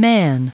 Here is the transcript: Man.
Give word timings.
Man. 0.00 0.46